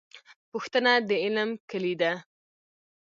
پوښتنه 0.51 0.91
د 1.09 1.11
علم 1.23 1.49
کیلي 1.69 1.93
ده 2.01 2.13